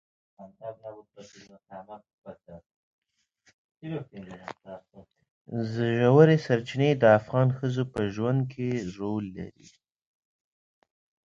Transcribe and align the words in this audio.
ژورې 5.71 6.37
سرچینې 6.45 6.89
د 7.01 7.03
افغان 7.19 7.47
ښځو 7.57 7.83
په 7.93 8.01
ژوند 8.13 8.41
کې 8.51 8.67
رول 8.97 9.25
لري. 9.37 9.67